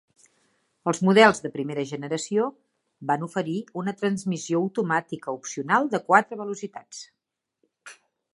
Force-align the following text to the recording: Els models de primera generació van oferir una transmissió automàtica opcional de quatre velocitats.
Els 0.91 1.01
models 1.09 1.41
de 1.43 1.51
primera 1.57 1.83
generació 1.89 2.47
van 3.11 3.25
oferir 3.27 3.59
una 3.83 3.93
transmissió 4.01 4.63
automàtica 4.63 5.37
opcional 5.41 5.91
de 5.95 6.01
quatre 6.09 6.41
velocitats. 6.43 7.05